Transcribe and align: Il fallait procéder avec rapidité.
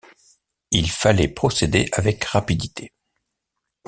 Il 0.71 0.89
fallait 0.89 1.27
procéder 1.27 1.87
avec 1.93 2.23
rapidité. 2.23 2.91